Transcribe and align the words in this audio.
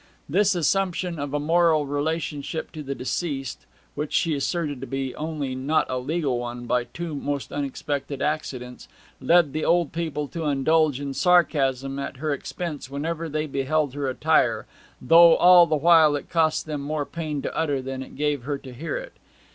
This 0.27 0.55
assumption 0.55 1.19
of 1.19 1.31
a 1.31 1.39
moral 1.39 1.85
relationship 1.85 2.71
to 2.71 2.81
the 2.81 2.95
deceased, 2.95 3.67
which 3.93 4.11
she 4.13 4.33
asserted 4.33 4.81
to 4.81 4.87
be 4.87 5.13
only 5.15 5.53
not 5.53 5.85
a 5.91 5.99
legal 5.99 6.39
one 6.39 6.65
by 6.65 6.85
two 6.85 7.13
most 7.13 7.51
unexpected 7.51 8.19
accidents, 8.19 8.87
led 9.21 9.53
the 9.53 9.63
old 9.63 9.91
people 9.91 10.27
to 10.29 10.45
indulge 10.45 10.99
in 10.99 11.13
sarcasm 11.13 11.99
at 11.99 12.17
her 12.17 12.33
expense 12.33 12.89
whenever 12.89 13.29
they 13.29 13.45
beheld 13.45 13.93
her 13.93 14.07
attire, 14.07 14.65
though 14.99 15.35
all 15.35 15.67
the 15.67 15.75
while 15.75 16.15
it 16.15 16.31
cost 16.31 16.65
them 16.65 16.81
more 16.81 17.05
pain 17.05 17.43
to 17.43 17.55
utter 17.55 17.79
than 17.79 18.01
it 18.01 18.15
gave 18.15 18.41
her 18.45 18.57
to 18.57 18.73
hear 18.73 18.97
it. 18.97 19.13